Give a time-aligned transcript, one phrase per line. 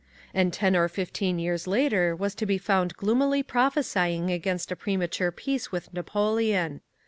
[0.33, 5.31] and ten or fifteen years later was to be found gloomily prophesying against a premature
[5.31, 6.81] peace with Napoleon.